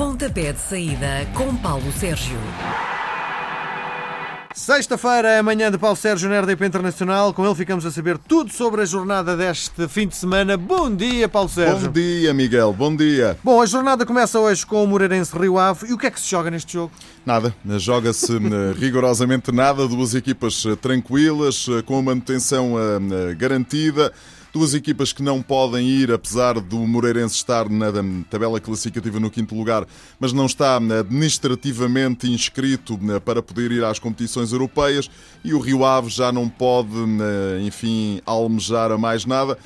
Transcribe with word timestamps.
Pontapé 0.00 0.50
de 0.50 0.58
saída 0.58 1.28
com 1.34 1.54
Paulo 1.56 1.92
Sérgio. 1.92 2.38
Sexta-feira 4.54 5.28
é 5.28 5.38
amanhã 5.40 5.70
de 5.70 5.76
Paulo 5.76 5.94
Sérgio 5.94 6.26
na 6.26 6.40
RDP 6.40 6.64
Internacional. 6.64 7.34
Com 7.34 7.44
ele 7.44 7.54
ficamos 7.54 7.84
a 7.84 7.90
saber 7.90 8.16
tudo 8.16 8.50
sobre 8.50 8.80
a 8.80 8.86
jornada 8.86 9.36
deste 9.36 9.86
fim 9.88 10.08
de 10.08 10.16
semana. 10.16 10.56
Bom 10.56 10.90
dia, 10.90 11.28
Paulo 11.28 11.50
Sérgio. 11.50 11.88
Bom 11.88 11.92
dia, 11.92 12.32
Miguel. 12.32 12.72
Bom 12.72 12.96
dia. 12.96 13.36
Bom, 13.44 13.60
a 13.60 13.66
jornada 13.66 14.06
começa 14.06 14.40
hoje 14.40 14.64
com 14.64 14.82
o 14.82 14.86
Moreirense 14.86 15.38
Rio 15.38 15.58
Ave. 15.58 15.88
E 15.88 15.92
o 15.92 15.98
que 15.98 16.06
é 16.06 16.10
que 16.10 16.18
se 16.18 16.30
joga 16.30 16.50
neste 16.50 16.72
jogo? 16.72 16.90
Nada. 17.26 17.54
Joga-se 17.76 18.32
eh, 18.40 18.74
rigorosamente 18.78 19.52
nada. 19.52 19.86
Duas 19.86 20.14
equipas 20.14 20.64
eh, 20.64 20.76
tranquilas, 20.76 21.66
eh, 21.68 21.82
com 21.82 21.98
a 21.98 22.02
manutenção 22.02 22.72
garantida. 23.36 24.10
Duas 24.52 24.74
equipas 24.74 25.12
que 25.12 25.22
não 25.22 25.40
podem 25.40 25.88
ir, 25.88 26.10
apesar 26.10 26.58
do 26.58 26.78
Moreirense 26.78 27.36
estar 27.36 27.68
na 27.68 27.86
tabela 28.28 28.60
classificativa 28.60 29.20
no 29.20 29.30
quinto 29.30 29.54
lugar, 29.54 29.86
mas 30.18 30.32
não 30.32 30.46
está 30.46 30.76
administrativamente 30.76 32.28
inscrito 32.28 32.98
para 33.24 33.40
poder 33.40 33.70
ir 33.70 33.84
às 33.84 34.00
competições 34.00 34.50
europeias 34.50 35.08
e 35.44 35.54
o 35.54 35.60
Rio 35.60 35.84
Ave 35.84 36.08
já 36.08 36.32
não 36.32 36.48
pode, 36.48 36.88
enfim, 37.64 38.20
almejar 38.26 38.90
a 38.90 38.98
mais 38.98 39.24
nada. 39.24 39.56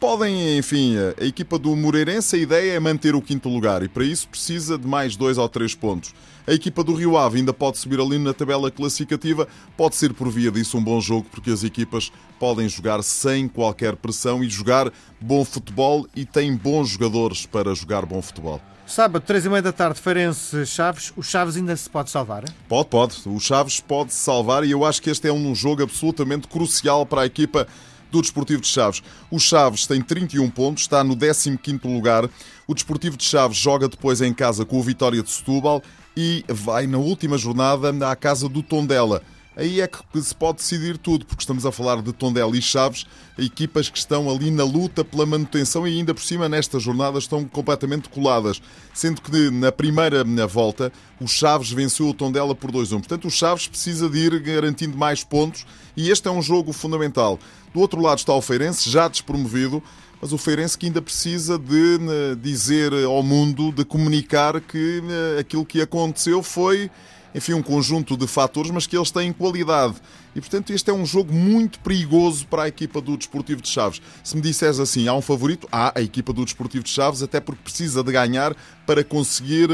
Podem, 0.00 0.56
enfim, 0.56 0.94
a 1.20 1.24
equipa 1.24 1.58
do 1.58 1.74
Moreirense, 1.74 2.36
a 2.36 2.38
ideia 2.38 2.72
é 2.74 2.78
manter 2.78 3.16
o 3.16 3.20
quinto 3.20 3.48
lugar 3.48 3.82
e 3.82 3.88
para 3.88 4.04
isso 4.04 4.28
precisa 4.28 4.78
de 4.78 4.86
mais 4.86 5.16
dois 5.16 5.38
ou 5.38 5.48
três 5.48 5.74
pontos. 5.74 6.14
A 6.46 6.52
equipa 6.52 6.84
do 6.84 6.94
Rio 6.94 7.16
Ave 7.16 7.38
ainda 7.38 7.52
pode 7.52 7.78
subir 7.78 7.98
ali 7.98 8.16
na 8.16 8.32
tabela 8.32 8.70
classificativa. 8.70 9.48
Pode 9.76 9.96
ser 9.96 10.14
por 10.14 10.30
via 10.30 10.52
disso 10.52 10.78
um 10.78 10.84
bom 10.84 11.00
jogo, 11.00 11.26
porque 11.32 11.50
as 11.50 11.64
equipas 11.64 12.12
podem 12.38 12.68
jogar 12.68 13.02
sem 13.02 13.48
qualquer 13.48 13.96
pressão 13.96 14.42
e 14.42 14.48
jogar 14.48 14.90
bom 15.20 15.44
futebol 15.44 16.06
e 16.14 16.24
têm 16.24 16.54
bons 16.54 16.90
jogadores 16.90 17.44
para 17.44 17.74
jogar 17.74 18.06
bom 18.06 18.22
futebol. 18.22 18.60
Sábado, 18.86 19.22
três 19.26 19.44
e 19.44 19.48
meia 19.50 19.60
da 19.60 19.72
tarde, 19.72 20.00
Feirense 20.00 20.64
Chaves. 20.64 21.12
O 21.16 21.22
Chaves 21.24 21.56
ainda 21.56 21.76
se 21.76 21.90
pode 21.90 22.08
salvar? 22.08 22.44
Pode, 22.68 22.88
pode. 22.88 23.16
O 23.26 23.38
Chaves 23.40 23.80
pode 23.80 24.14
se 24.14 24.20
salvar 24.20 24.64
e 24.64 24.70
eu 24.70 24.84
acho 24.84 25.02
que 25.02 25.10
este 25.10 25.28
é 25.28 25.32
um 25.32 25.54
jogo 25.56 25.82
absolutamente 25.82 26.46
crucial 26.46 27.04
para 27.04 27.22
a 27.22 27.26
equipa 27.26 27.66
do 28.10 28.20
Desportivo 28.20 28.60
de 28.60 28.68
Chaves. 28.68 29.02
O 29.30 29.38
Chaves 29.38 29.86
tem 29.86 30.00
31 30.00 30.48
pontos, 30.50 30.82
está 30.82 31.02
no 31.04 31.16
15º 31.16 31.84
lugar. 31.84 32.28
O 32.66 32.74
Desportivo 32.74 33.16
de 33.16 33.24
Chaves 33.24 33.56
joga 33.56 33.88
depois 33.88 34.20
em 34.20 34.32
casa 34.32 34.64
com 34.64 34.78
o 34.78 34.82
Vitória 34.82 35.22
de 35.22 35.30
Setúbal 35.30 35.82
e 36.16 36.44
vai 36.48 36.86
na 36.86 36.98
última 36.98 37.38
jornada 37.38 37.90
à 38.10 38.16
casa 38.16 38.48
do 38.48 38.62
Tondela. 38.62 39.22
Aí 39.58 39.80
é 39.80 39.88
que 39.88 40.22
se 40.22 40.32
pode 40.32 40.58
decidir 40.58 40.96
tudo, 40.96 41.26
porque 41.26 41.42
estamos 41.42 41.66
a 41.66 41.72
falar 41.72 42.00
de 42.00 42.12
Tondela 42.12 42.56
e 42.56 42.62
Chaves, 42.62 43.04
equipas 43.36 43.88
que 43.88 43.98
estão 43.98 44.30
ali 44.30 44.52
na 44.52 44.62
luta 44.62 45.04
pela 45.04 45.26
manutenção 45.26 45.84
e 45.86 45.98
ainda 45.98 46.14
por 46.14 46.22
cima 46.22 46.48
nesta 46.48 46.78
jornada 46.78 47.18
estão 47.18 47.44
completamente 47.44 48.08
coladas. 48.08 48.62
Sendo 48.94 49.20
que 49.20 49.50
na 49.50 49.72
primeira 49.72 50.24
volta 50.46 50.92
o 51.20 51.26
Chaves 51.26 51.72
venceu 51.72 52.08
o 52.08 52.14
Tondela 52.14 52.54
por 52.54 52.70
2-1. 52.70 52.98
Portanto, 52.98 53.26
o 53.26 53.30
Chaves 53.32 53.66
precisa 53.66 54.08
de 54.08 54.18
ir 54.18 54.38
garantindo 54.38 54.96
mais 54.96 55.24
pontos 55.24 55.66
e 55.96 56.08
este 56.08 56.28
é 56.28 56.30
um 56.30 56.40
jogo 56.40 56.72
fundamental. 56.72 57.36
Do 57.72 57.80
outro 57.80 58.00
lado 58.00 58.18
está 58.18 58.32
o 58.32 58.42
Feirense, 58.42 58.90
já 58.90 59.08
despromovido, 59.08 59.82
mas 60.20 60.32
o 60.32 60.38
Feirense 60.38 60.76
que 60.76 60.86
ainda 60.86 61.00
precisa 61.00 61.58
de 61.58 61.98
né, 61.98 62.36
dizer 62.40 62.92
ao 63.04 63.22
mundo, 63.22 63.70
de 63.70 63.84
comunicar 63.84 64.60
que 64.60 65.00
né, 65.02 65.38
aquilo 65.40 65.64
que 65.64 65.80
aconteceu 65.80 66.42
foi, 66.42 66.90
enfim, 67.34 67.52
um 67.52 67.62
conjunto 67.62 68.16
de 68.16 68.26
fatores, 68.26 68.70
mas 68.70 68.86
que 68.86 68.96
eles 68.96 69.10
têm 69.10 69.32
qualidade. 69.32 69.94
E, 70.34 70.40
portanto, 70.40 70.72
este 70.72 70.90
é 70.90 70.92
um 70.92 71.06
jogo 71.06 71.32
muito 71.32 71.78
perigoso 71.80 72.46
para 72.46 72.64
a 72.64 72.68
equipa 72.68 73.00
do 73.00 73.16
Desportivo 73.16 73.60
de 73.60 73.68
Chaves. 73.68 74.00
Se 74.22 74.36
me 74.36 74.42
disseres 74.42 74.78
assim, 74.78 75.08
há 75.08 75.14
um 75.14 75.22
favorito, 75.22 75.68
há 75.70 75.92
a 75.96 76.02
equipa 76.02 76.32
do 76.32 76.44
Desportivo 76.44 76.84
de 76.84 76.90
Chaves, 76.90 77.22
até 77.22 77.40
porque 77.40 77.62
precisa 77.62 78.02
de 78.02 78.12
ganhar 78.12 78.56
para 78.86 79.02
conseguir 79.02 79.68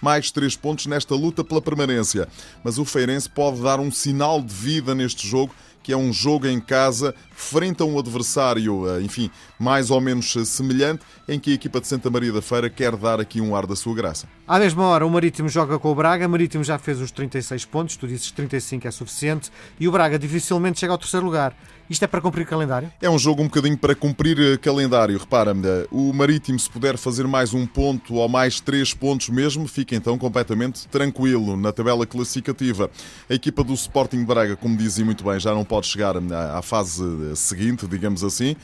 mais 0.00 0.30
três 0.30 0.56
pontos 0.56 0.86
nesta 0.86 1.14
luta 1.14 1.44
pela 1.44 1.60
permanência. 1.60 2.28
Mas 2.64 2.78
o 2.78 2.84
Feirense 2.84 3.28
pode 3.28 3.60
dar 3.62 3.80
um 3.80 3.90
sinal 3.90 4.40
de 4.40 4.52
vida 4.52 4.94
neste 4.94 5.26
jogo 5.26 5.54
que 5.82 5.92
é 5.92 5.96
um 5.96 6.12
jogo 6.12 6.46
em 6.46 6.60
casa 6.60 7.14
frente 7.42 7.82
a 7.82 7.84
um 7.84 7.98
adversário, 7.98 8.88
eh, 8.88 9.02
enfim, 9.02 9.30
mais 9.58 9.90
ou 9.90 10.00
menos 10.00 10.32
semelhante, 10.46 11.02
em 11.28 11.38
que 11.38 11.50
a 11.50 11.54
equipa 11.54 11.80
de 11.80 11.88
Santa 11.88 12.08
Maria 12.08 12.32
da 12.32 12.40
Feira 12.40 12.70
quer 12.70 12.96
dar 12.96 13.20
aqui 13.20 13.40
um 13.40 13.54
ar 13.56 13.66
da 13.66 13.74
sua 13.74 13.94
graça. 13.94 14.28
À 14.46 14.58
mesma 14.58 14.84
hora, 14.84 15.06
o 15.06 15.10
Marítimo 15.10 15.48
joga 15.48 15.78
com 15.78 15.90
o 15.90 15.94
Braga. 15.94 16.26
O 16.26 16.30
Marítimo 16.30 16.62
já 16.62 16.78
fez 16.78 17.00
os 17.00 17.10
36 17.10 17.64
pontos, 17.64 17.96
tu 17.96 18.06
dizes 18.06 18.28
que 18.28 18.34
35 18.34 18.86
é 18.86 18.90
suficiente, 18.90 19.50
e 19.78 19.88
o 19.88 19.92
Braga 19.92 20.18
dificilmente 20.18 20.78
chega 20.78 20.92
ao 20.92 20.98
terceiro 20.98 21.26
lugar. 21.26 21.56
Isto 21.90 22.04
é 22.04 22.08
para 22.08 22.20
cumprir 22.20 22.46
calendário? 22.46 22.90
É 23.02 23.10
um 23.10 23.18
jogo 23.18 23.42
um 23.42 23.46
bocadinho 23.46 23.76
para 23.76 23.94
cumprir 23.94 24.38
eh, 24.40 24.56
calendário. 24.56 25.18
Repara, 25.18 25.52
eh, 25.52 25.86
o 25.90 26.12
Marítimo, 26.12 26.58
se 26.58 26.70
puder 26.70 26.96
fazer 26.96 27.26
mais 27.26 27.52
um 27.52 27.66
ponto 27.66 28.14
ou 28.14 28.28
mais 28.28 28.60
três 28.60 28.94
pontos 28.94 29.28
mesmo, 29.28 29.68
fica 29.68 29.94
então 29.94 30.16
completamente 30.16 30.88
tranquilo 30.88 31.54
na 31.54 31.70
tabela 31.70 32.06
classificativa. 32.06 32.90
A 33.28 33.34
equipa 33.34 33.62
do 33.62 33.74
Sporting 33.74 34.24
Braga, 34.24 34.56
como 34.56 34.76
dizia 34.76 35.04
muito 35.04 35.22
bem, 35.22 35.38
já 35.38 35.52
não 35.52 35.64
pode 35.64 35.86
chegar 35.86 36.14
à 36.16 36.62
fase 36.62 37.04
seguinte, 37.34 37.86
digamos 37.86 38.22
assim. 38.24 38.56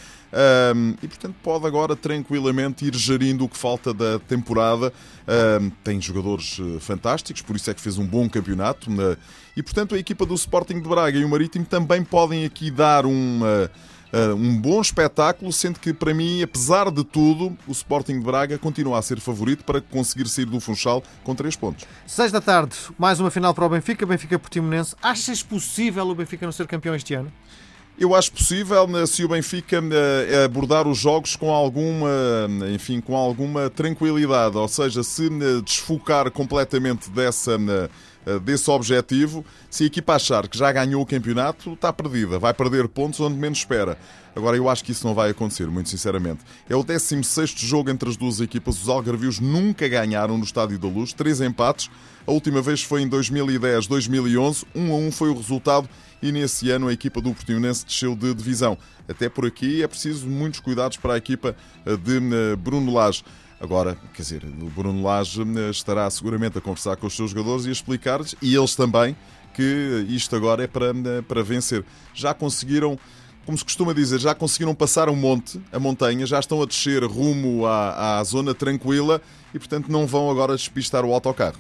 Um, 0.75 0.95
e 1.03 1.09
portanto 1.09 1.35
pode 1.43 1.67
agora 1.67 1.97
tranquilamente 1.97 2.85
ir 2.85 2.95
gerindo 2.95 3.45
o 3.45 3.49
que 3.49 3.57
falta 3.57 3.95
da 3.95 4.19
temporada. 4.19 4.93
Um, 5.61 5.71
tem 5.83 6.01
jogadores 6.01 6.59
eh, 6.61 6.81
fantásticos, 6.81 7.43
por 7.43 7.57
isso 7.57 7.71
é 7.71 7.75
que 7.75 7.81
fez 7.81 7.99
um 7.99 8.07
bom 8.07 8.29
campeonato. 8.29 8.91
Né? 8.91 9.17
E 9.57 9.63
portanto 9.63 9.95
a 9.95 9.99
equipa 9.99 10.25
do 10.25 10.35
Sporting 10.35 10.81
de 10.81 10.89
Braga 10.89 11.19
e 11.19 11.25
o 11.25 11.29
Marítimo 11.29 11.65
também 11.65 12.05
podem 12.05 12.45
aqui 12.45 12.71
dar 12.71 13.07
um. 13.07 13.41
Uh, 13.43 13.69
um 14.35 14.59
bom 14.59 14.81
espetáculo, 14.81 15.53
sendo 15.53 15.79
que 15.79 15.93
para 15.93 16.15
mim, 16.15 16.43
apesar 16.43 16.91
de 16.91 17.05
tudo, 17.05 17.57
o 17.67 17.73
Sporting 17.73 18.19
de 18.19 18.25
Braga 18.25 18.57
continua 18.57 18.99
a 18.99 19.03
ser 19.03 19.21
favorito 19.21 19.65
para 19.65 19.83
conseguir 19.83 20.27
sair 20.29 20.47
do 20.47 20.59
Funchal 20.61 21.03
com 21.23 21.35
3 21.35 21.55
pontos. 21.57 21.85
6 22.07 22.33
da 22.33 22.41
tarde, 22.41 22.75
mais 22.99 23.21
uma 23.21 23.31
final 23.31 23.53
para 23.53 23.67
o 23.67 23.69
Benfica, 23.69 24.07
Benfica 24.07 24.39
Portimonense. 24.39 24.97
Achas 25.03 25.43
possível 25.43 26.09
o 26.09 26.15
Benfica 26.15 26.47
não 26.47 26.53
ser 26.53 26.67
campeão 26.67 26.95
este 26.95 27.13
ano? 27.13 27.31
Eu 28.01 28.15
acho 28.15 28.31
possível 28.31 28.87
né, 28.87 29.05
se 29.07 29.25
o 29.25 29.29
Benfica 29.29 29.81
né, 29.81 29.97
abordar 30.45 30.87
os 30.87 30.99
jogos 30.99 31.35
com 31.35 31.53
alguma, 31.53 32.09
enfim, 32.73 33.01
com 33.01 33.17
alguma 33.17 33.69
tranquilidade, 33.69 34.57
ou 34.57 34.69
seja, 34.69 35.03
se 35.03 35.29
desfocar 35.65 36.31
completamente 36.31 37.11
dessa 37.11 37.59
desse 38.41 38.71
objetivo, 38.71 39.45
se 39.71 39.85
a 39.85 39.87
equipa 39.87 40.15
achar 40.15 40.49
que 40.49 40.59
já 40.59 40.71
ganhou 40.73 41.01
o 41.01 41.07
campeonato, 41.07 41.73
está 41.73 41.93
perdida, 41.93 42.39
vai 42.39 42.53
perder 42.53 42.89
pontos 42.89 43.21
onde 43.21 43.37
menos 43.37 43.59
espera. 43.59 43.97
Agora, 44.35 44.57
eu 44.57 44.69
acho 44.69 44.85
que 44.85 44.93
isso 44.93 45.07
não 45.07 45.15
vai 45.15 45.31
acontecer, 45.31 45.67
muito 45.67 45.89
sinceramente. 45.89 46.41
É 46.69 46.77
o 46.77 46.85
16 46.85 47.51
jogo 47.51 47.91
entre 47.91 48.09
as 48.09 48.17
duas 48.17 48.41
equipas. 48.41 48.81
Os 48.81 48.89
Algarvios 48.89 49.41
nunca 49.41 49.89
ganharam 49.89 50.39
no 50.39 50.45
Estádio 50.45 50.79
da 50.79 50.87
Luz, 50.87 51.13
três 51.13 51.41
empates. 51.41 51.91
A 52.27 52.31
última 52.31 52.63
vez 52.63 52.83
foi 52.83 53.03
em 53.03 53.09
2010, 53.09 53.87
2011. 53.89 54.65
1 54.75 54.93
a 54.93 54.97
1 54.97 55.13
foi 55.13 55.31
o 55.31 55.35
resultado 55.35 55.89
e 56.23 56.31
nesse 56.31 56.71
ano 56.71 56.89
a 56.89 56.93
equipa 56.93 57.21
do 57.21 57.33
Portimonense 57.33 57.85
desceu 57.85 58.15
de 58.15 58.35
divisão. 58.35 58.77
Até 59.09 59.29
por 59.29 59.47
aqui 59.47 59.83
é 59.83 59.89
preciso 59.89 60.27
muitos 60.27 60.61
cuidados 60.61 60.97
para 60.99 61.15
a 61.15 61.17
equipa 61.17 61.57
eh, 61.87 61.97
de 61.97 62.19
eh, 62.19 62.57
Bruno 62.57 62.93
Lage. 62.93 63.25
Agora, 63.61 63.97
quer 64.15 64.23
dizer, 64.23 64.45
o 64.45 64.71
Bruno 64.71 65.03
Lage 65.03 65.43
eh, 65.43 65.71
estará 65.71 66.09
seguramente 66.11 66.59
a 66.59 66.61
conversar 66.61 66.97
com 66.97 67.07
os 67.07 67.17
seus 67.17 67.33
jogadores 67.33 67.67
e 67.67 67.69
a 67.71 67.73
explicar-lhes, 67.73 68.37
e 68.41 68.55
eles 68.55 68.77
também, 68.77 69.17
que 69.53 70.07
isto 70.09 70.37
agora 70.37 70.63
é 70.63 70.67
para, 70.67 70.93
para 71.27 71.43
vencer. 71.43 71.85
Já 72.15 72.33
conseguiram 72.33 72.99
como 73.49 73.57
se 73.57 73.65
costuma 73.65 73.95
dizer, 73.95 74.19
já 74.19 74.35
conseguiram 74.35 74.75
passar 74.75 75.09
um 75.09 75.17
monte, 75.17 75.59
a 75.73 75.79
montanha, 75.79 76.27
já 76.27 76.39
estão 76.39 76.61
a 76.61 76.67
descer 76.67 77.03
rumo 77.03 77.65
à, 77.65 78.19
à 78.19 78.25
zona 78.25 78.53
tranquila 78.53 79.23
e, 79.55 79.59
portanto, 79.59 79.91
não 79.91 80.07
vão 80.07 80.31
agora 80.31 80.55
despistar 80.55 81.03
o 81.03 81.15
autocarro. 81.15 81.57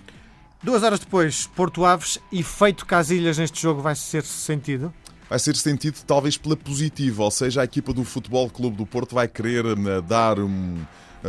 Duas 0.62 0.82
horas 0.82 1.00
depois, 1.00 1.46
Porto 1.46 1.86
Aves 1.86 2.18
e 2.30 2.42
feito 2.42 2.84
Casilhas 2.84 3.38
neste 3.38 3.62
jogo 3.62 3.80
vai 3.80 3.94
ser 3.94 4.22
sentido? 4.22 4.92
Vai 5.30 5.38
ser 5.38 5.56
sentido 5.56 5.96
talvez 6.06 6.36
pela 6.36 6.58
positiva, 6.58 7.22
ou 7.22 7.30
seja, 7.30 7.62
a 7.62 7.64
equipa 7.64 7.94
do 7.94 8.04
Futebol 8.04 8.50
Clube 8.50 8.76
do 8.76 8.84
Porto 8.84 9.14
vai 9.14 9.26
querer 9.26 9.64
uh, 9.64 10.02
dar 10.02 10.38
um, 10.38 10.76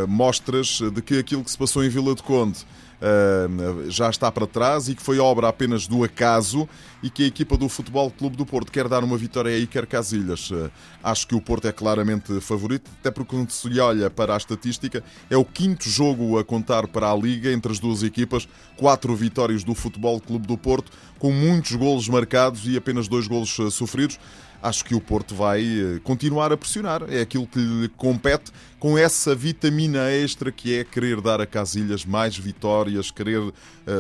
mostras 0.08 0.80
de 0.94 1.02
que 1.02 1.20
aquilo 1.20 1.44
que 1.44 1.52
se 1.52 1.58
passou 1.58 1.84
em 1.84 1.90
Vila 1.90 2.14
de 2.16 2.24
Conde 2.24 2.66
uh, 3.00 3.90
já 3.90 4.10
está 4.10 4.32
para 4.32 4.46
trás 4.46 4.90
e 4.90 4.96
que 4.96 5.02
foi 5.02 5.20
obra 5.20 5.48
apenas 5.48 5.88
do 5.88 6.04
acaso 6.04 6.68
e 7.02 7.10
que 7.10 7.24
a 7.24 7.28
equipa 7.28 7.58
do 7.58 7.70
Futebol 7.70 8.12
Clube 8.12 8.36
do 8.36 8.46
Porto 8.46 8.72
quer 8.72 8.88
dar 8.88 9.04
uma 9.04 9.18
vitória 9.18 9.52
aí, 9.52 9.66
quer 9.66 9.86
Casilhas. 9.88 10.52
Uh, 10.52 10.70
acho 11.04 11.28
que 11.28 11.36
o 11.36 11.42
Porto 11.42 11.68
é 11.68 11.72
claramente 11.72 12.40
favorito, 12.42 12.90
até 13.00 13.10
porque 13.10 13.36
quando 13.36 13.52
se 13.52 13.80
olha 13.80 14.10
para 14.10 14.34
a 14.34 14.38
estatística, 14.38 15.04
é 15.30 15.38
o 15.38 15.46
quinto 15.46 15.90
jogo 15.90 16.38
a 16.38 16.44
contar 16.44 16.88
para 16.88 17.10
a 17.10 17.16
Liga 17.16 17.52
entre 17.52 17.72
as 17.72 17.80
duas 17.80 18.04
equipas, 18.04 18.48
quatro 18.76 19.16
vitórias 19.16 19.64
do 19.64 19.74
Futebol 19.74 20.20
Clube 20.20 20.48
do 20.48 20.58
Porto, 20.58 20.92
com 21.18 21.32
muitos 21.32 21.76
golos 21.76 22.08
marcados 22.08 22.66
e 22.66 22.78
apenas 22.78 23.08
dois 23.08 23.28
golos 23.28 23.58
sofridos 23.72 24.20
acho 24.62 24.84
que 24.86 24.96
o 24.96 25.02
Porto 25.02 25.36
vai 25.36 25.62
eh, 25.62 26.00
continuar 26.04 26.52
a 26.52 26.58
pressionar. 26.58 27.04
É 27.10 27.22
aquilo 27.22 27.48
que 27.48 27.60
lhe 27.60 27.88
compete 27.90 28.52
com 28.80 28.98
essa 28.98 29.36
vitamina 29.36 30.10
extra 30.10 30.52
que 30.52 30.78
é 30.78 30.84
querer 30.84 31.22
dar 31.22 31.42
a 31.42 31.46
Casilhas 31.46 32.06
mais 32.06 32.38
vitórias, 32.38 33.12
querer 33.12 33.40
uh, 33.40 33.54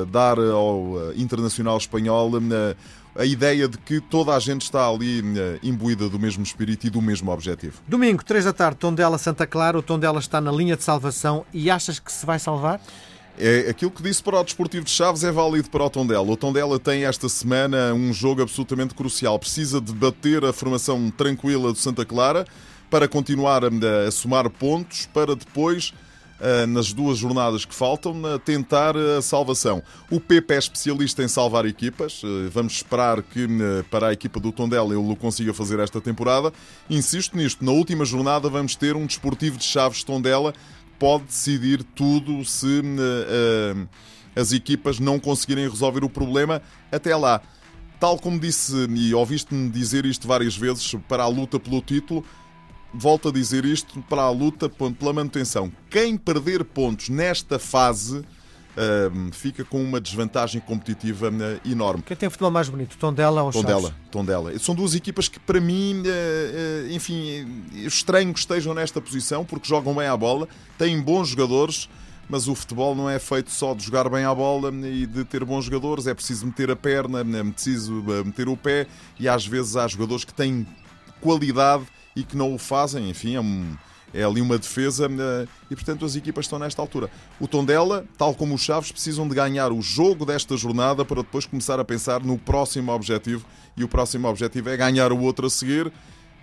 dar 0.09 0.39
ao 0.39 0.81
uh, 0.81 1.13
Internacional 1.15 1.77
Espanhol 1.77 2.31
a 3.15 3.25
ideia 3.25 3.67
de 3.67 3.77
que 3.77 3.99
toda 3.99 4.35
a 4.35 4.39
gente 4.39 4.61
está 4.61 4.87
ali 4.87 5.21
imbuída 5.61 6.07
do 6.07 6.19
mesmo 6.19 6.43
espírito 6.43 6.87
e 6.87 6.89
do 6.89 7.01
mesmo 7.01 7.31
objetivo. 7.31 7.81
Domingo, 7.87 8.23
3 8.23 8.45
da 8.45 8.53
tarde, 8.53 8.77
Tondela 8.77 9.17
Santa 9.17 9.45
Clara. 9.45 9.77
O 9.77 9.81
Tondela 9.81 10.19
está 10.19 10.39
na 10.39 10.51
linha 10.51 10.77
de 10.77 10.83
salvação 10.83 11.45
e 11.53 11.69
achas 11.69 11.99
que 11.99 12.11
se 12.11 12.25
vai 12.25 12.39
salvar? 12.39 12.79
É, 13.41 13.69
aquilo 13.69 13.89
que 13.89 14.03
disse 14.03 14.21
para 14.21 14.37
o 14.37 14.43
Desportivo 14.43 14.83
de 14.83 14.91
Chaves 14.91 15.23
é 15.23 15.31
válido 15.31 15.69
para 15.69 15.85
o 15.85 15.89
Tondela. 15.89 16.29
O 16.29 16.35
Tondela 16.35 16.77
tem 16.77 17.05
esta 17.05 17.29
semana 17.29 17.93
um 17.93 18.11
jogo 18.11 18.41
absolutamente 18.41 18.93
crucial. 18.93 19.39
Precisa 19.39 19.79
de 19.79 19.93
bater 19.93 20.43
a 20.43 20.51
formação 20.51 21.09
tranquila 21.09 21.71
do 21.71 21.77
Santa 21.77 22.03
Clara 22.03 22.45
para 22.89 23.07
continuar 23.07 23.63
a, 23.63 23.69
a 24.07 24.11
somar 24.11 24.49
pontos, 24.49 25.05
para 25.13 25.37
depois 25.37 25.93
eh, 26.41 26.65
nas 26.65 26.93
duas 26.93 27.17
jornadas 27.17 27.65
que 27.65 27.75
faltam, 27.75 28.15
tentar 28.45 28.95
a 28.95 29.21
salvação. 29.21 29.83
O 30.09 30.21
Pepe 30.21 30.53
é 30.53 30.57
especialista 30.57 31.21
em 31.21 31.27
salvar 31.27 31.65
equipas. 31.65 32.21
Eh, 32.23 32.49
vamos 32.49 32.73
esperar 32.73 33.21
que 33.21 33.43
eh, 33.43 33.83
para 33.91 34.07
a 34.07 34.13
equipa 34.13 34.39
do 34.39 34.51
Tondela 34.51 34.93
ele 34.93 34.95
o 34.95 35.15
consiga 35.17 35.53
fazer 35.53 35.79
esta 35.79 35.99
temporada. 35.99 36.53
Insisto 36.89 37.35
nisto, 37.35 37.63
na 37.63 37.71
última 37.71 38.05
jornada 38.05 38.49
vamos 38.49 38.75
ter 38.75 38.95
um 38.95 39.05
desportivo 39.05 39.57
de 39.57 39.65
Chaves 39.65 40.03
Tondela 40.03 40.53
pode 40.99 41.23
decidir 41.25 41.83
tudo 41.83 42.43
se 42.43 42.83
as 44.35 44.51
equipas 44.51 44.99
não 44.99 45.19
conseguirem 45.19 45.67
resolver 45.69 46.03
o 46.03 46.09
problema 46.09 46.61
até 46.91 47.15
lá. 47.15 47.41
Tal 47.99 48.17
como 48.17 48.39
disse, 48.39 48.73
e 48.89 49.13
ouviste-me 49.13 49.69
dizer 49.69 50.05
isto 50.05 50.27
várias 50.27 50.55
vezes, 50.55 50.95
para 51.07 51.23
a 51.23 51.27
luta 51.27 51.59
pelo 51.59 51.81
título, 51.81 52.23
volto 52.93 53.29
a 53.29 53.31
dizer 53.31 53.65
isto, 53.65 54.01
para 54.03 54.21
a 54.21 54.29
luta 54.29 54.69
pela 54.69 55.13
manutenção. 55.13 55.71
Quem 55.89 56.15
perder 56.17 56.63
pontos 56.63 57.09
nesta 57.09 57.59
fase 57.59 58.23
fica 59.31 59.63
com 59.63 59.81
uma 59.81 59.99
desvantagem 59.99 60.61
competitiva 60.61 61.29
uh, 61.29 61.69
enorme. 61.69 62.03
Quem 62.03 62.15
tem 62.15 62.27
o 62.27 62.31
futebol 62.31 62.51
mais 62.51 62.69
bonito, 62.69 62.97
Tondela 62.97 63.43
ou 63.43 63.51
Tondela, 63.51 63.81
Chaves? 63.81 63.97
Tondela. 64.11 64.59
São 64.59 64.75
duas 64.75 64.95
equipas 64.95 65.27
que, 65.27 65.39
para 65.39 65.59
mim, 65.59 66.01
uh, 66.01 66.91
enfim, 66.91 67.63
estranho 67.73 68.33
que 68.33 68.39
estejam 68.39 68.73
nesta 68.73 69.01
posição, 69.01 69.43
porque 69.43 69.67
jogam 69.67 69.93
bem 69.93 70.07
à 70.07 70.15
bola, 70.15 70.47
têm 70.77 71.01
bons 71.01 71.29
jogadores, 71.29 71.89
mas 72.29 72.47
o 72.47 72.55
futebol 72.55 72.95
não 72.95 73.09
é 73.09 73.17
feito 73.17 73.51
só 73.51 73.73
de 73.73 73.83
jogar 73.83 74.07
bem 74.09 74.23
à 74.23 74.33
bola 74.33 74.71
e 74.87 75.05
de 75.05 75.25
ter 75.25 75.43
bons 75.43 75.65
jogadores, 75.65 76.05
é 76.05 76.13
preciso 76.13 76.45
meter 76.45 76.69
a 76.69 76.75
perna, 76.75 77.21
é 77.21 77.43
preciso 77.43 78.03
meter 78.23 78.47
o 78.47 78.55
pé, 78.55 78.87
e 79.19 79.27
às 79.27 79.45
vezes 79.45 79.75
há 79.75 79.87
jogadores 79.87 80.23
que 80.23 80.33
têm 80.33 80.65
qualidade 81.19 81.85
e 82.15 82.23
que 82.23 82.37
não 82.37 82.53
o 82.53 82.57
fazem. 82.57 83.09
Enfim, 83.09 83.35
é, 83.35 83.41
um, 83.41 83.75
é 84.13 84.23
ali 84.23 84.41
uma 84.41 84.57
defesa 84.57 85.07
eh, 85.07 85.47
e, 85.69 85.75
portanto, 85.75 86.05
as 86.05 86.15
equipas 86.15 86.45
estão 86.45 86.59
nesta 86.59 86.81
altura. 86.81 87.09
O 87.39 87.47
Tondela, 87.47 88.05
tal 88.17 88.33
como 88.33 88.55
os 88.55 88.61
Chaves, 88.61 88.91
precisam 88.91 89.27
de 89.27 89.35
ganhar 89.35 89.71
o 89.71 89.81
jogo 89.81 90.25
desta 90.25 90.55
jornada 90.57 91.05
para 91.05 91.21
depois 91.21 91.45
começar 91.45 91.79
a 91.79 91.85
pensar 91.85 92.21
no 92.23 92.37
próximo 92.37 92.91
objetivo 92.91 93.45
e 93.75 93.83
o 93.83 93.87
próximo 93.87 94.27
objetivo 94.27 94.69
é 94.69 94.77
ganhar 94.77 95.11
o 95.11 95.19
outro 95.19 95.47
a 95.47 95.49
seguir 95.49 95.91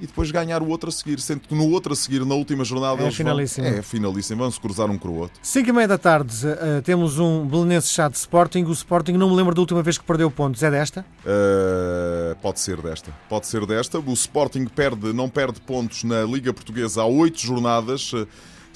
e 0.01 0.07
depois 0.07 0.31
ganhar 0.31 0.63
o 0.63 0.69
outro 0.69 0.89
a 0.89 0.93
seguir, 0.93 1.21
sendo 1.21 1.41
que 1.41 1.55
no 1.55 1.71
outro 1.71 1.93
a 1.93 1.97
seguir, 1.97 2.25
na 2.25 2.35
última 2.35 2.65
jornada, 2.65 3.03
é 3.03 3.11
finalíssimo. 3.11 3.69
Vão, 3.69 3.79
é 3.79 3.83
finalíssimo, 3.83 4.39
vão-se 4.43 4.61
cruzar 4.61 4.91
um 4.91 4.99
com 4.99 5.09
o 5.09 5.19
outro. 5.19 5.39
5 5.43 5.69
e 5.69 5.73
meia 5.73 5.89
da 5.89 5.99
tarde 5.99 6.47
uh, 6.47 6.83
temos 6.83 7.19
um 7.19 7.47
Belenense 7.47 7.89
chá 7.89 8.09
de 8.09 8.17
Sporting. 8.17 8.65
O 8.65 8.73
Sporting 8.73 9.13
não 9.13 9.31
me 9.31 9.37
lembro 9.37 9.55
da 9.55 9.61
última 9.61 9.83
vez 9.83 9.99
que 9.99 10.05
perdeu 10.05 10.31
pontos, 10.31 10.63
é 10.63 10.71
desta? 10.71 11.05
Uh, 11.25 12.37
pode 12.43 12.61
ser 12.61 12.81
desta. 12.81 13.11
Pode 13.29 13.47
ser 13.47 13.65
desta. 13.67 13.99
O 13.99 14.13
Sporting 14.13 14.67
perde, 14.67 15.13
não 15.13 15.29
perde 15.29 15.61
pontos 15.61 16.05
na 16.05 16.23
Liga 16.23 16.53
Portuguesa 16.53 17.03
há 17.03 17.07
oito 17.07 17.41
jornadas. 17.41 18.13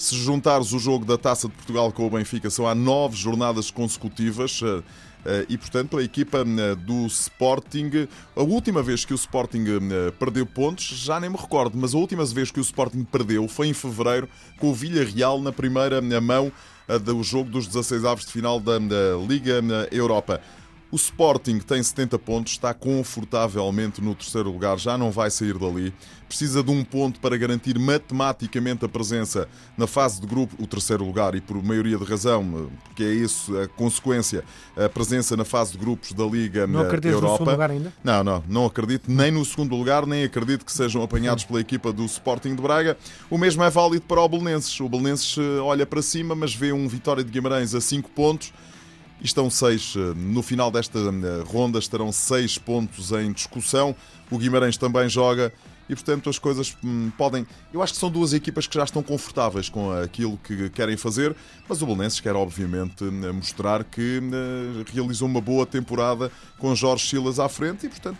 Se 0.00 0.16
juntares 0.16 0.72
o 0.72 0.78
jogo 0.78 1.04
da 1.04 1.18
Taça 1.18 1.46
de 1.46 1.52
Portugal 1.52 1.92
com 1.92 2.06
o 2.06 2.10
Benfica, 2.10 2.48
são 2.48 2.66
há 2.66 2.74
nove 2.74 3.16
jornadas 3.18 3.70
consecutivas. 3.70 4.58
Eh, 4.64 4.82
e, 5.48 5.58
portanto, 5.58 5.98
a 5.98 6.02
equipa 6.02 6.38
eh, 6.38 6.74
do 6.74 7.06
Sporting, 7.06 8.08
a 8.34 8.42
última 8.42 8.82
vez 8.82 9.04
que 9.04 9.12
o 9.12 9.16
Sporting 9.16 9.64
eh, 9.66 10.10
perdeu 10.18 10.46
pontos, 10.46 10.84
já 10.84 11.20
nem 11.20 11.30
me 11.30 11.36
recordo, 11.36 11.76
mas 11.76 11.94
a 11.94 11.98
última 11.98 12.24
vez 12.24 12.50
que 12.50 12.58
o 12.58 12.62
Sporting 12.62 13.04
perdeu 13.04 13.46
foi 13.48 13.68
em 13.68 13.74
fevereiro 13.74 14.28
com 14.58 14.70
o 14.70 14.74
Villarreal 14.74 15.40
na 15.40 15.52
primeira 15.52 16.00
mão 16.20 16.52
do 17.04 17.22
jogo 17.22 17.48
dos 17.48 17.68
16 17.68 18.04
avos 18.04 18.24
de 18.24 18.32
final 18.32 18.58
da 18.58 18.78
Liga 19.28 19.62
Europa. 19.92 20.40
O 20.92 20.96
Sporting 20.96 21.60
tem 21.60 21.80
70 21.80 22.18
pontos, 22.18 22.52
está 22.54 22.74
confortavelmente 22.74 24.02
no 24.02 24.12
terceiro 24.12 24.50
lugar, 24.50 24.76
já 24.76 24.98
não 24.98 25.12
vai 25.12 25.30
sair 25.30 25.56
dali. 25.56 25.94
Precisa 26.26 26.64
de 26.64 26.70
um 26.70 26.82
ponto 26.82 27.20
para 27.20 27.36
garantir 27.36 27.78
matematicamente 27.78 28.84
a 28.84 28.88
presença 28.88 29.48
na 29.78 29.86
fase 29.86 30.20
de 30.20 30.26
grupo, 30.26 30.60
o 30.60 30.66
terceiro 30.66 31.04
lugar, 31.04 31.36
e 31.36 31.40
por 31.40 31.62
maioria 31.62 31.96
de 31.96 32.04
razão, 32.04 32.70
porque 32.84 33.04
é 33.04 33.12
isso 33.12 33.56
a 33.56 33.68
consequência, 33.68 34.42
a 34.76 34.88
presença 34.88 35.36
na 35.36 35.44
fase 35.44 35.72
de 35.72 35.78
grupos 35.78 36.12
da 36.12 36.24
Liga 36.24 36.66
não 36.66 36.80
Europa. 36.82 37.28
no 37.28 37.38
segundo 37.38 37.50
lugar 37.52 37.70
ainda? 37.70 37.92
Não, 38.02 38.24
não, 38.24 38.44
não 38.48 38.66
acredito 38.66 39.08
nem 39.08 39.30
no 39.30 39.44
segundo 39.44 39.76
lugar, 39.76 40.04
nem 40.06 40.24
acredito 40.24 40.64
que 40.64 40.72
sejam 40.72 41.02
apanhados 41.02 41.44
pela 41.44 41.60
equipa 41.60 41.92
do 41.92 42.04
Sporting 42.04 42.56
de 42.56 42.62
Braga. 42.62 42.96
O 43.28 43.38
mesmo 43.38 43.62
é 43.62 43.70
válido 43.70 44.02
para 44.06 44.20
o 44.20 44.28
Belenenses. 44.28 44.78
O 44.80 44.88
Belenenses 44.88 45.36
eh, 45.38 45.60
olha 45.60 45.86
para 45.86 46.02
cima, 46.02 46.34
mas 46.34 46.54
vê 46.54 46.72
um 46.72 46.88
Vitória 46.88 47.22
de 47.22 47.30
Guimarães 47.30 47.74
a 47.74 47.80
5 47.80 48.10
pontos 48.10 48.52
estão 49.26 49.50
seis, 49.50 49.94
eh, 49.96 50.14
no 50.16 50.42
final 50.42 50.70
desta 50.70 50.98
eh, 50.98 51.44
ronda 51.46 51.78
estarão 51.78 52.10
seis 52.10 52.58
pontos 52.58 53.12
em 53.12 53.32
discussão. 53.32 53.94
O 54.30 54.38
Guimarães 54.38 54.76
também 54.76 55.08
joga 55.08 55.52
e, 55.88 55.94
portanto, 55.94 56.30
as 56.30 56.38
coisas 56.38 56.76
hum, 56.84 57.10
podem. 57.18 57.44
Eu 57.74 57.82
acho 57.82 57.92
que 57.92 57.98
são 57.98 58.08
duas 58.08 58.32
equipas 58.32 58.66
que 58.66 58.74
já 58.76 58.84
estão 58.84 59.02
confortáveis 59.02 59.68
com 59.68 59.90
aquilo 59.90 60.38
que 60.38 60.70
querem 60.70 60.96
fazer, 60.96 61.34
mas 61.68 61.82
o 61.82 61.86
Belenenses 61.86 62.20
quer, 62.20 62.36
obviamente, 62.36 63.04
hum, 63.04 63.32
mostrar 63.34 63.84
que 63.84 64.20
hum, 64.22 64.84
realizou 64.92 65.28
uma 65.28 65.40
boa 65.40 65.66
temporada 65.66 66.30
com 66.58 66.74
Jorge 66.74 67.08
Silas 67.08 67.38
à 67.38 67.48
frente 67.48 67.86
e, 67.86 67.88
portanto, 67.88 68.18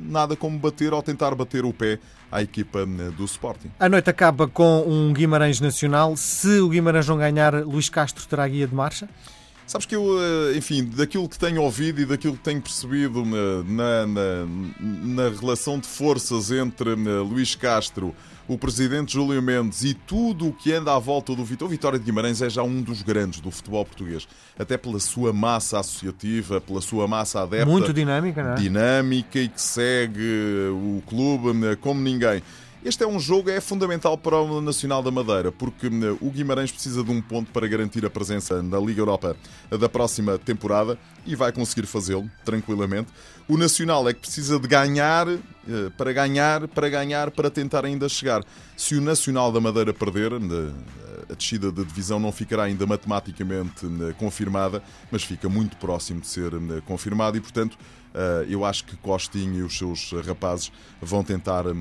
nada 0.00 0.36
como 0.36 0.58
bater 0.58 0.94
ou 0.94 1.02
tentar 1.02 1.34
bater 1.34 1.64
o 1.64 1.72
pé 1.72 1.98
à 2.30 2.40
equipa 2.40 2.86
do 3.16 3.24
Sporting. 3.24 3.70
A 3.80 3.88
noite 3.88 4.08
acaba 4.08 4.46
com 4.46 4.84
um 4.86 5.12
Guimarães 5.12 5.60
Nacional. 5.60 6.16
Se 6.16 6.60
o 6.60 6.68
Guimarães 6.68 7.08
não 7.08 7.16
ganhar, 7.16 7.54
Luís 7.64 7.88
Castro 7.88 8.26
terá 8.26 8.46
guia 8.46 8.66
de 8.66 8.74
marcha? 8.74 9.08
Sabes 9.68 9.86
que 9.86 9.94
eu, 9.94 10.16
eh, 10.18 10.56
enfim, 10.56 10.82
daquilo 10.82 11.28
que 11.28 11.38
tenho 11.38 11.60
ouvido 11.60 12.00
e 12.00 12.06
daquilo 12.06 12.34
que 12.38 12.42
tenho 12.42 12.58
percebido 12.58 13.22
na, 13.22 14.06
na, 14.06 14.46
na 14.80 15.28
relação 15.28 15.78
de 15.78 15.86
forças 15.86 16.50
entre 16.50 16.94
Luís 16.94 17.54
Castro, 17.54 18.14
o 18.48 18.56
presidente 18.56 19.12
Júlio 19.12 19.42
Mendes 19.42 19.84
e 19.84 19.92
tudo 19.92 20.48
o 20.48 20.52
que 20.54 20.72
anda 20.72 20.96
à 20.96 20.98
volta 20.98 21.34
do 21.36 21.44
Vitória. 21.44 21.66
O 21.66 21.70
Vitória 21.70 21.98
de 21.98 22.04
Guimarães 22.06 22.40
é 22.40 22.48
já 22.48 22.62
um 22.62 22.80
dos 22.80 23.02
grandes 23.02 23.40
do 23.40 23.50
futebol 23.50 23.84
português, 23.84 24.26
até 24.58 24.78
pela 24.78 24.98
sua 24.98 25.34
massa 25.34 25.80
associativa, 25.80 26.62
pela 26.62 26.80
sua 26.80 27.06
massa 27.06 27.42
adepta. 27.42 27.66
Muito 27.66 27.92
dinâmica, 27.92 28.42
não 28.42 28.52
é? 28.52 28.54
Dinâmica 28.54 29.38
e 29.38 29.48
que 29.48 29.60
segue 29.60 30.70
o 30.72 31.02
clube 31.06 31.76
como 31.82 32.00
ninguém. 32.00 32.42
Este 32.84 33.02
é 33.02 33.06
um 33.06 33.18
jogo 33.18 33.50
é 33.50 33.60
fundamental 33.60 34.16
para 34.16 34.36
o 34.40 34.60
Nacional 34.60 35.02
da 35.02 35.10
Madeira, 35.10 35.50
porque 35.50 35.88
hum, 35.88 36.16
o 36.20 36.30
Guimarães 36.30 36.70
precisa 36.70 37.02
de 37.02 37.10
um 37.10 37.20
ponto 37.20 37.50
para 37.50 37.66
garantir 37.66 38.06
a 38.06 38.10
presença 38.10 38.62
na 38.62 38.78
Liga 38.78 39.00
Europa 39.00 39.36
da 39.68 39.88
próxima 39.88 40.38
temporada 40.38 40.96
e 41.26 41.34
vai 41.34 41.50
conseguir 41.50 41.86
fazê-lo 41.86 42.30
tranquilamente. 42.44 43.08
O 43.48 43.56
Nacional 43.56 44.08
é 44.08 44.14
que 44.14 44.20
precisa 44.20 44.60
de 44.60 44.68
ganhar 44.68 45.26
para 45.96 46.12
ganhar, 46.12 46.68
para 46.68 46.88
ganhar, 46.88 47.30
para 47.30 47.50
tentar 47.50 47.84
ainda 47.84 48.08
chegar. 48.08 48.42
Se 48.76 48.94
o 48.94 49.00
Nacional 49.00 49.52
da 49.52 49.60
Madeira 49.60 49.92
perder, 49.92 50.32
hum, 50.32 50.72
a 51.30 51.34
descida 51.34 51.70
de 51.70 51.84
divisão 51.84 52.18
não 52.18 52.32
ficará 52.32 52.64
ainda 52.64 52.86
matematicamente 52.86 53.86
hum, 53.86 54.12
confirmada, 54.18 54.82
mas 55.10 55.22
fica 55.22 55.48
muito 55.48 55.76
próximo 55.76 56.20
de 56.20 56.26
ser 56.26 56.52
confirmada 56.86 57.36
e, 57.36 57.40
portanto, 57.40 57.76
eh, 58.14 58.46
eu 58.48 58.64
acho 58.64 58.84
que 58.84 58.96
Costinho 58.96 59.60
e 59.60 59.62
os 59.62 59.76
seus 59.76 60.12
rapazes 60.26 60.72
vão 61.00 61.22
tentar 61.22 61.66
eh, 61.66 61.72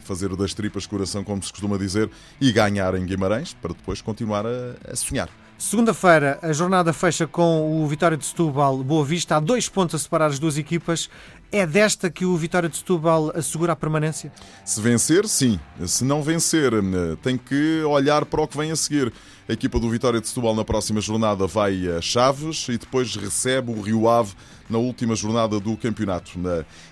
fazer 0.00 0.34
das 0.36 0.52
tripas 0.52 0.86
coração, 0.86 1.24
como 1.24 1.42
se 1.42 1.50
costuma 1.50 1.78
dizer, 1.78 2.10
e 2.40 2.52
ganhar 2.52 2.94
em 2.94 3.04
Guimarães 3.04 3.54
para 3.54 3.72
depois 3.72 4.00
continuar 4.02 4.44
a, 4.46 4.94
sonhar. 4.96 5.28
Segunda-feira, 5.58 6.38
a 6.42 6.52
jornada 6.52 6.92
fecha 6.92 7.26
com 7.26 7.82
o 7.82 7.86
Vitória 7.86 8.14
de 8.14 8.26
Setúbal 8.26 8.84
Boa 8.84 9.02
Vista. 9.02 9.36
Há 9.36 9.40
dois 9.40 9.70
pontos 9.70 9.94
a 9.94 9.98
separar 9.98 10.26
as 10.26 10.38
duas 10.38 10.58
equipas. 10.58 11.08
É 11.52 11.64
desta 11.64 12.10
que 12.10 12.24
o 12.24 12.36
Vitória 12.36 12.68
de 12.68 12.76
Setúbal 12.76 13.30
assegura 13.34 13.72
a 13.72 13.76
permanência? 13.76 14.32
Se 14.64 14.80
vencer, 14.80 15.28
sim. 15.28 15.60
Se 15.86 16.04
não 16.04 16.20
vencer, 16.20 16.72
eh, 16.72 17.16
tem 17.22 17.38
que 17.38 17.82
olhar 17.84 18.24
para 18.24 18.42
o 18.42 18.48
que 18.48 18.56
vem 18.56 18.72
a 18.72 18.76
seguir. 18.76 19.12
A 19.48 19.52
equipa 19.52 19.78
do 19.78 19.88
Vitória 19.88 20.20
de 20.20 20.26
Setúbal 20.26 20.56
na 20.56 20.64
próxima 20.64 21.00
jornada 21.00 21.46
vai 21.46 21.88
a 21.88 22.00
Chaves 22.00 22.66
e 22.68 22.76
depois 22.76 23.14
recebe 23.14 23.70
o 23.70 23.80
Rio 23.80 24.08
Ave 24.08 24.34
na 24.68 24.78
última 24.78 25.14
jornada 25.14 25.60
do 25.60 25.76
campeonato. 25.76 26.32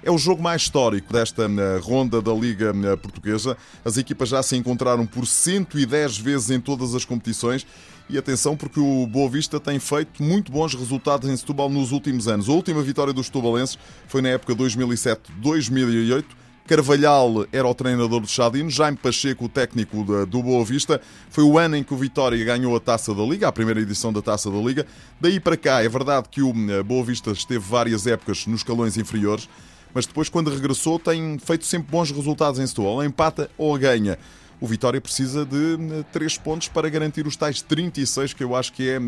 É 0.03 0.11
o 0.11 0.17
jogo 0.17 0.41
mais 0.41 0.63
histórico 0.63 1.13
desta 1.13 1.49
ronda 1.83 2.23
da 2.23 2.33
Liga 2.33 2.73
Portuguesa. 3.03 3.57
As 3.85 3.97
equipas 3.97 4.29
já 4.29 4.41
se 4.41 4.57
encontraram 4.57 5.05
por 5.05 5.27
110 5.27 6.17
vezes 6.19 6.51
em 6.51 6.61
todas 6.61 6.95
as 6.95 7.05
competições. 7.05 7.67
E 8.09 8.19
atenção, 8.19 8.57
porque 8.57 8.79
o 8.79 9.07
Boa 9.07 9.31
Vista 9.31 9.59
tem 9.59 9.79
feito 9.79 10.23
muito 10.23 10.53
bons 10.53 10.75
resultados 10.75 11.29
em 11.29 11.37
Setúbal 11.37 11.71
nos 11.71 11.91
últimos 11.91 12.29
anos. 12.29 12.49
A 12.49 12.53
última 12.53 12.83
vitória 12.83 13.13
dos 13.13 13.27
setubalenses 13.27 13.79
foi 14.07 14.21
na 14.21 14.29
época 14.29 14.55
2007-2008 14.55 16.25
Carvalhal 16.67 17.47
era 17.53 17.69
o 17.69 17.75
treinador 17.75 18.21
do 18.21 18.27
Chadino, 18.27 18.71
Jaime 18.71 18.97
Pacheco, 18.97 19.45
o 19.45 19.49
técnico 19.51 20.03
do 20.27 20.43
Boa 20.43 20.65
Vista. 20.65 20.99
Foi 21.29 21.45
o 21.45 21.59
ano 21.59 21.77
em 21.77 21.85
que 21.85 21.93
o 21.93 21.97
Vitória 21.97 22.43
ganhou 22.43 22.75
a 22.75 22.81
taça 22.81 23.15
da 23.15 23.23
Liga, 23.23 23.47
a 23.47 23.53
primeira 23.53 23.81
edição 23.81 24.11
da 24.11 24.23
taça 24.23 24.51
da 24.51 24.57
Liga. 24.57 24.87
Daí 25.21 25.39
para 25.39 25.59
cá, 25.59 25.85
é 25.85 25.89
verdade 25.91 26.27
que 26.31 26.41
o 26.41 26.55
eh, 26.71 26.83
Boa 26.83 27.05
Vista 27.05 27.33
esteve 27.33 27.63
várias 27.63 28.07
épocas 28.07 28.47
nos 28.47 28.61
escalões 28.61 28.97
inferiores, 28.97 29.47
mas 29.93 30.07
depois, 30.07 30.31
quando 30.31 30.51
regressou, 30.51 30.99
tem 30.99 31.39
feito 31.39 31.67
sempre 31.67 31.91
bons 31.91 32.11
resultados 32.11 32.59
em 32.59 32.67
Setúbal. 32.67 33.05
Empata 33.05 33.51
ou 33.59 33.79
ganha. 33.79 34.19
O 34.65 34.67
Vitória 34.67 34.99
precisa 34.99 35.45
de 35.45 35.77
3 36.11 36.39
pontos 36.39 36.69
para 36.69 36.89
garantir 36.89 37.27
os 37.27 37.37
tais 37.37 37.61
36, 37.61 38.33
que 38.33 38.43
eu 38.43 38.57
acho 38.57 38.73
que 38.73 38.89
é 38.89 38.99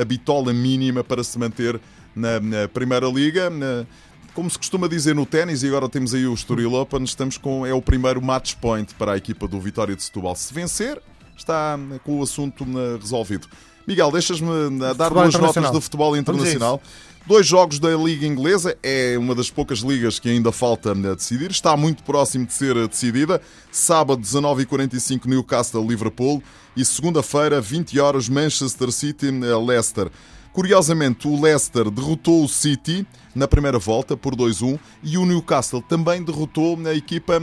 a 0.00 0.04
bitola 0.04 0.50
mínima 0.50 1.04
para 1.04 1.22
se 1.22 1.38
manter 1.38 1.78
na, 2.16 2.40
na 2.40 2.66
Primeira 2.68 3.06
Liga. 3.06 3.50
Na, 3.50 3.84
como 4.32 4.48
se 4.48 4.56
costuma 4.56 4.88
dizer 4.88 5.14
no 5.14 5.26
ténis, 5.26 5.62
e 5.62 5.68
agora 5.68 5.90
temos 5.90 6.14
aí 6.14 6.26
o 6.26 6.32
Estoril 6.32 6.72
Open, 6.72 7.04
estamos 7.04 7.36
com, 7.36 7.66
é 7.66 7.74
o 7.74 7.82
primeiro 7.82 8.22
match 8.22 8.54
point 8.54 8.94
para 8.94 9.12
a 9.12 9.16
equipa 9.18 9.46
do 9.46 9.60
Vitória 9.60 9.94
de 9.94 10.02
Setúbal. 10.02 10.34
Se 10.36 10.54
vencer, 10.54 11.02
está 11.36 11.78
com 12.02 12.20
o 12.20 12.22
assunto 12.22 12.64
resolvido. 12.98 13.46
Miguel, 13.86 14.10
deixas-me 14.10 14.48
dar 14.96 15.10
duas 15.10 15.34
notas 15.34 15.70
do 15.70 15.80
futebol 15.82 16.16
internacional. 16.16 16.80
Dois 17.26 17.46
jogos 17.46 17.78
da 17.78 17.88
Liga 17.96 18.26
Inglesa, 18.26 18.76
é 18.82 19.16
uma 19.16 19.34
das 19.34 19.48
poucas 19.48 19.78
ligas 19.78 20.18
que 20.18 20.28
ainda 20.28 20.52
falta 20.52 20.90
a 20.90 21.14
decidir, 21.14 21.50
está 21.50 21.74
muito 21.74 22.02
próximo 22.02 22.44
de 22.44 22.52
ser 22.52 22.74
decidida. 22.86 23.40
Sábado, 23.72 24.20
19h45, 24.20 25.24
Newcastle-Liverpool 25.24 26.42
e 26.76 26.84
segunda-feira, 26.84 27.62
20 27.62 27.98
horas, 27.98 28.28
Manchester 28.28 28.92
City-Leicester. 28.92 30.10
Curiosamente, 30.52 31.26
o 31.26 31.40
Leicester 31.40 31.90
derrotou 31.90 32.44
o 32.44 32.48
City 32.48 33.06
na 33.34 33.48
primeira 33.48 33.78
volta 33.78 34.18
por 34.18 34.36
2-1 34.36 34.78
e 35.02 35.16
o 35.16 35.24
Newcastle 35.24 35.80
também 35.80 36.22
derrotou 36.22 36.78
a 36.86 36.94
equipa. 36.94 37.40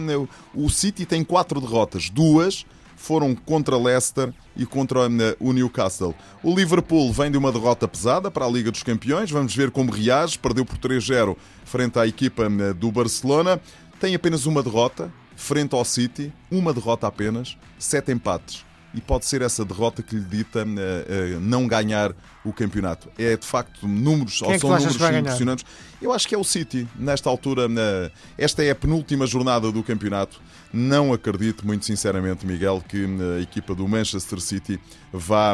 O 0.54 0.70
City 0.70 1.08
tem 1.08 1.24
quatro 1.24 1.60
derrotas, 1.60 2.08
duas 2.08 2.68
foram 3.02 3.36
contra 3.36 3.76
Leicester 3.78 4.32
e 4.56 4.66
contra 4.66 5.00
o 5.40 5.52
Newcastle. 5.52 6.14
O 6.44 6.54
Liverpool 6.56 7.12
vem 7.12 7.32
de 7.32 7.38
uma 7.38 7.52
derrota 7.52 7.88
pesada 7.88 8.30
para 8.30 8.46
a 8.46 8.50
Liga 8.50 8.72
dos 8.72 8.84
Campeões. 8.84 9.32
Vamos 9.32 9.56
ver 9.56 9.72
como 9.72 9.92
reage. 9.92 10.38
Perdeu 10.38 10.64
por 10.64 10.78
3-0 10.78 11.36
frente 11.66 11.98
à 11.98 12.06
equipa 12.06 12.48
do 12.78 12.92
Barcelona. 12.92 13.60
Tem 14.00 14.14
apenas 14.14 14.46
uma 14.46 14.62
derrota 14.62 15.12
frente 15.36 15.74
ao 15.74 15.84
City, 15.84 16.32
uma 16.52 16.74
derrota 16.74 17.08
apenas, 17.08 17.58
sete 17.80 18.12
empates 18.12 18.71
e 18.94 19.00
pode 19.00 19.26
ser 19.26 19.42
essa 19.42 19.64
derrota 19.64 20.04
que 20.04 20.16
lhe 20.16 20.24
dita 20.24 20.64
uh, 20.64 20.64
uh, 20.64 21.40
não 21.40 21.68
ganhar 21.68 22.14
o 22.44 22.52
campeonato. 22.52 23.10
É 23.18 23.38
de 23.38 23.46
facto 23.46 23.88
números, 23.88 24.40
Quem 24.40 24.48
ou 24.48 24.54
é 24.54 24.60
são 24.60 24.70
números 24.70 24.96
impressionantes. 24.96 25.66
Eu 26.02 26.12
acho 26.12 26.28
que 26.28 26.36
é 26.36 26.38
o 26.38 26.44
City, 26.44 26.88
nesta 26.96 27.30
altura, 27.30 27.68
uh, 27.68 28.12
esta 28.38 28.64
é 28.64 28.72
a 28.72 28.76
penúltima 28.76 29.26
jornada 29.26 29.72
do 29.72 29.84
campeonato. 29.84 30.42
Não 30.74 31.12
acredito, 31.12 31.68
muito 31.68 31.86
sinceramente, 31.86 32.46
Miguel, 32.46 32.82
que 32.88 33.06
a 33.38 33.42
equipa 33.42 33.76
do 33.76 33.86
Manchester 33.86 34.40
City 34.40 34.80
vá 35.12 35.54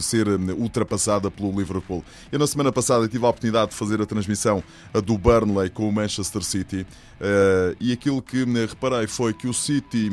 ser 0.00 0.28
ultrapassada 0.56 1.32
pelo 1.32 1.50
Liverpool. 1.50 2.04
Eu, 2.30 2.38
na 2.38 2.46
semana 2.46 2.70
passada, 2.70 3.08
tive 3.08 3.26
a 3.26 3.28
oportunidade 3.28 3.72
de 3.72 3.76
fazer 3.76 4.00
a 4.00 4.06
transmissão 4.06 4.62
do 5.04 5.18
Burnley 5.18 5.68
com 5.68 5.88
o 5.88 5.92
Manchester 5.92 6.44
City 6.44 6.86
e 7.80 7.92
aquilo 7.92 8.22
que 8.22 8.44
reparei 8.44 9.08
foi 9.08 9.34
que 9.34 9.48
o 9.48 9.52
City 9.52 10.12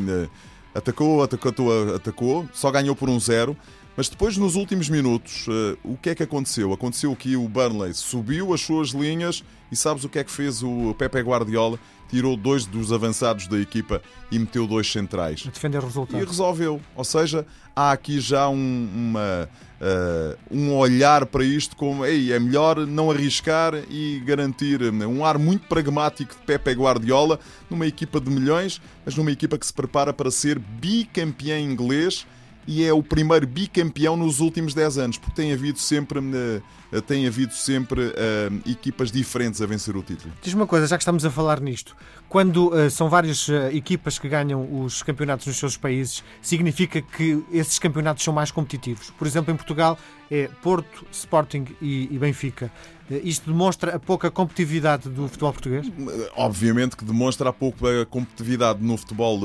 Atacou, 0.74 1.22
atacou, 1.22 1.96
atacou, 1.96 2.50
só 2.54 2.72
ganhou 2.72 2.96
por 2.96 3.10
um 3.10 3.20
zero. 3.20 3.56
Mas 3.96 4.10
depois, 4.10 4.38
nos 4.38 4.56
últimos 4.56 4.90
minutos, 4.90 5.48
uh, 5.48 5.78
o 5.84 5.96
que 5.96 6.10
é 6.10 6.16
que 6.16 6.24
aconteceu? 6.24 6.74
Aconteceu 6.74 7.16
que 7.16 7.36
o 7.36 7.48
Burnley 7.48 7.94
subiu 7.94 8.52
as 8.52 8.62
suas 8.62 8.90
linhas 8.90 9.44
e 9.72 9.76
sabes 9.76 10.04
o 10.04 10.10
que 10.10 10.18
é 10.18 10.24
que 10.24 10.32
fez 10.32 10.64
o 10.64 10.96
Pepe 10.98 11.22
Guardiola? 11.22 11.80
Tirou 12.14 12.38
dois 12.38 12.68
dos 12.68 12.94
avançados 12.94 13.48
da 13.48 13.58
equipa 13.58 14.00
e 14.30 14.38
meteu 14.38 14.68
dois 14.68 14.92
centrais. 14.92 15.42
Defender 15.48 15.80
o 15.80 15.88
resultado. 15.88 16.22
E 16.22 16.24
resolveu. 16.24 16.80
Ou 16.96 17.04
seja, 17.04 17.44
há 17.76 17.92
aqui 17.92 18.20
já 18.20 18.48
um, 18.48 18.88
uma, 18.94 19.50
uh, 19.82 20.38
um 20.52 20.76
olhar 20.78 21.26
para 21.26 21.44
isto 21.44 21.76
como 21.76 22.06
Ei, 22.06 22.32
é 22.32 22.40
melhor 22.40 22.86
não 22.86 23.10
arriscar 23.10 23.74
e 23.90 24.22
garantir 24.24 24.80
um 24.84 25.26
ar 25.26 25.40
muito 25.40 25.68
pragmático 25.68 26.36
de 26.36 26.42
Pepe 26.42 26.74
Guardiola 26.74 27.40
numa 27.68 27.88
equipa 27.88 28.22
de 28.22 28.30
milhões, 28.30 28.80
mas 29.04 29.16
numa 29.16 29.32
equipa 29.32 29.58
que 29.58 29.66
se 29.66 29.74
prepara 29.74 30.14
para 30.14 30.30
ser 30.30 30.60
bicampeão 30.60 31.58
inglês 31.58 32.28
e 32.68 32.84
é 32.84 32.94
o 32.94 33.04
primeiro 33.04 33.46
bicampeão 33.46 34.16
nos 34.16 34.40
últimos 34.40 34.74
10 34.74 34.98
anos, 34.98 35.18
porque 35.18 35.36
tem 35.36 35.52
havido 35.52 35.80
sempre, 35.80 36.20
uh, 36.20 37.02
tem 37.02 37.28
havido 37.28 37.54
sempre 37.54 38.02
uh, 38.02 38.70
equipas 38.70 39.12
diferentes 39.12 39.62
a 39.62 39.66
vencer 39.66 39.96
o 39.96 40.02
título. 40.02 40.34
Diz 40.42 40.54
uma 40.54 40.68
coisa, 40.68 40.88
já 40.88 40.98
que 40.98 41.04
estamos 41.04 41.26
a 41.26 41.32
falar 41.32 41.60
nisto, 41.60 41.96
quando 42.30 42.70
uh, 42.70 42.90
são 42.90 43.10
várias 43.10 43.48
equipas 43.72 44.18
que 44.18 44.30
ganham 44.30 44.82
os 44.82 45.04
campeonatos 45.04 45.46
nos 45.48 45.58
seus 45.58 45.78
países, 45.78 46.24
significa 46.42 47.02
que 47.02 47.44
esses 47.52 47.78
campeonatos 47.80 48.24
são 48.24 48.34
mais 48.34 48.52
competitivos. 48.52 49.10
Por 49.12 49.28
exemplo, 49.28 49.54
em 49.54 49.58
Portugal 49.58 49.98
é 50.32 50.50
Porto, 50.62 51.06
Sporting 51.12 51.66
e, 51.82 52.08
e 52.12 52.18
Benfica. 52.18 52.72
Isto 53.10 53.52
demonstra 53.52 53.96
a 53.96 54.00
pouca 54.00 54.32
competitividade 54.32 55.10
do 55.10 55.28
futebol 55.28 55.52
português? 55.52 55.92
Obviamente 56.36 56.96
que 56.96 57.04
demonstra 57.04 57.50
a 57.50 57.54
pouca 57.54 58.06
competitividade 58.06 58.82
no 58.82 58.98
futebol 58.98 59.40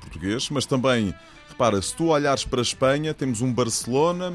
português, 0.00 0.50
mas 0.50 0.66
também 0.66 1.14
Repara, 1.60 1.82
se 1.82 1.94
tu 1.94 2.06
olhares 2.06 2.42
para 2.42 2.58
a 2.58 2.62
Espanha, 2.62 3.12
temos 3.12 3.42
um 3.42 3.52
Barcelona 3.52 4.32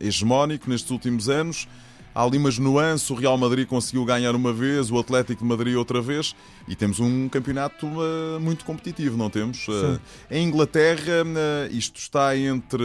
hegemónico 0.00 0.70
nestes 0.70 0.90
últimos 0.90 1.28
anos. 1.28 1.68
Há 2.14 2.22
ali 2.22 2.38
umas 2.38 2.58
nuances, 2.58 3.10
o 3.10 3.14
Real 3.14 3.36
Madrid 3.36 3.68
conseguiu 3.68 4.02
ganhar 4.06 4.34
uma 4.34 4.50
vez, 4.50 4.90
o 4.90 4.98
Atlético 4.98 5.42
de 5.42 5.46
Madrid 5.46 5.76
outra 5.76 6.00
vez, 6.00 6.34
e 6.66 6.74
temos 6.74 7.00
um 7.00 7.28
campeonato 7.28 7.86
uh, 7.86 8.40
muito 8.40 8.64
competitivo, 8.64 9.14
não 9.14 9.28
temos? 9.28 9.68
Uh, 9.68 10.00
em 10.30 10.48
Inglaterra, 10.48 11.22
uh, 11.22 11.70
isto 11.70 11.98
está 11.98 12.34
entre. 12.34 12.82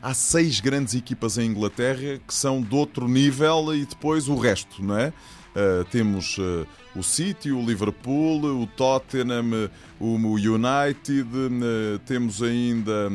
há 0.00 0.14
seis 0.14 0.60
grandes 0.60 0.94
equipas 0.94 1.36
em 1.36 1.44
Inglaterra 1.44 2.18
que 2.26 2.32
são 2.32 2.62
de 2.62 2.74
outro 2.74 3.06
nível 3.06 3.74
e 3.74 3.84
depois 3.84 4.28
o 4.28 4.34
resto, 4.34 4.82
não 4.82 4.96
é? 4.96 5.12
Uh, 5.50 5.84
temos 5.90 6.38
uh, 6.38 6.64
o 6.94 7.02
City, 7.02 7.50
o 7.50 7.60
Liverpool, 7.60 8.44
o 8.44 8.68
Tottenham, 8.68 9.68
o 9.98 10.14
United, 10.14 11.28
uh, 11.28 11.98
temos 12.06 12.40
ainda 12.40 13.10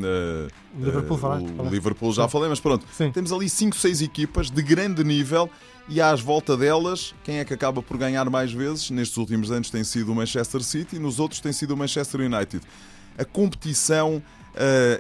o 0.78 0.84
Liverpool, 0.84 1.18
falaste, 1.18 1.50
o 1.58 1.70
Liverpool 1.70 2.12
já 2.12 2.28
falei, 2.28 2.50
mas 2.50 2.60
pronto, 2.60 2.86
Sim. 2.92 3.10
temos 3.10 3.32
ali 3.32 3.48
5, 3.48 3.78
6 3.78 4.02
equipas 4.02 4.52
de 4.52 4.62
grande 4.62 5.02
nível 5.02 5.50
e 5.88 6.02
às 6.02 6.20
volta 6.20 6.58
delas, 6.58 7.16
quem 7.24 7.38
é 7.38 7.46
que 7.46 7.54
acaba 7.54 7.82
por 7.82 7.98
ganhar 7.98 8.30
mais 8.30 8.52
vezes? 8.52 8.90
Nestes 8.90 9.16
últimos 9.16 9.50
anos 9.50 9.70
tem 9.70 9.86
sido 9.86 10.12
o 10.12 10.16
Manchester 10.16 10.62
City, 10.62 11.00
nos 11.00 11.22
outros 11.22 11.40
tem 11.40 11.54
sido 11.54 11.74
o 11.74 11.78
Manchester 11.78 12.20
United. 12.20 12.62
A 13.18 13.24
competição 13.24 14.22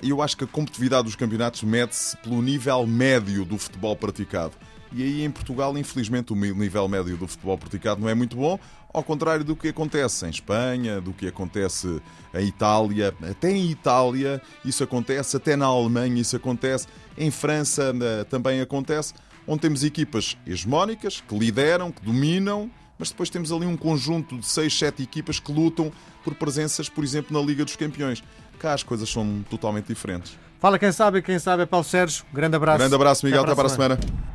eu 0.04 0.22
acho 0.22 0.36
que 0.36 0.44
a 0.44 0.48
competitividade 0.48 1.06
dos 1.06 1.16
campeonatos 1.16 1.64
mede-se 1.64 2.16
pelo 2.18 2.42
nível 2.42 2.86
médio 2.86 3.46
do 3.46 3.58
futebol 3.58 3.96
praticado. 3.96 4.52
E 4.96 5.04
aí 5.04 5.26
em 5.26 5.30
Portugal, 5.30 5.78
infelizmente, 5.78 6.32
o 6.32 6.36
nível 6.38 6.88
médio 6.88 7.18
do 7.18 7.28
futebol 7.28 7.58
praticado 7.58 8.00
não 8.00 8.08
é 8.08 8.16
muito 8.16 8.38
bom, 8.38 8.58
ao 8.94 9.04
contrário 9.04 9.44
do 9.44 9.54
que 9.54 9.68
acontece 9.68 10.26
em 10.26 10.30
Espanha, 10.30 11.02
do 11.02 11.12
que 11.12 11.28
acontece 11.28 12.02
em 12.34 12.48
Itália. 12.48 13.14
Até 13.30 13.52
em 13.52 13.70
Itália 13.70 14.42
isso 14.64 14.86
acontece, 14.86 15.36
até 15.36 15.58
na 15.58 15.66
Alemanha 15.66 16.22
isso 16.22 16.38
acontece, 16.38 16.88
em 17.18 17.30
França 17.30 17.94
eh, 18.02 18.24
também 18.24 18.62
acontece, 18.62 19.14
onde 19.46 19.64
temos 19.64 19.84
equipas 19.84 20.38
hegemónicas, 20.48 21.22
que 21.28 21.38
lideram, 21.38 21.92
que 21.92 22.02
dominam, 22.02 22.72
mas 22.98 23.10
depois 23.10 23.30
temos 23.30 23.52
ali 23.52 23.66
um 23.66 23.76
conjunto 23.76 24.38
de 24.38 24.46
6, 24.46 24.80
7 24.80 25.04
equipas 25.04 25.42
que 25.42 25.52
lutam 25.52 25.92
por 26.24 26.34
presenças, 26.36 26.88
por 26.88 27.04
exemplo, 27.04 27.38
na 27.38 27.46
Liga 27.46 27.66
dos 27.66 27.76
Campeões. 27.76 28.24
Cá 28.60 28.72
as 28.72 28.82
coisas 28.82 29.10
são 29.10 29.44
totalmente 29.50 29.88
diferentes. 29.88 30.38
Fala 30.58 30.80
quem 30.80 30.94
sabe, 30.94 31.22
quem 31.22 31.38
sabe 31.38 31.64
é 31.64 31.66
Paulo 31.66 31.84
Sérgio. 31.84 32.24
Grande 32.34 32.56
abraço. 32.56 32.78
Grande 32.78 32.96
abraço, 32.96 33.26
Miguel. 33.26 33.44
Até 33.44 33.54
para, 33.54 33.68
Até 33.68 33.76
para 33.76 33.86
a 33.86 33.98
semana. 33.98 34.02
semana. 34.02 34.35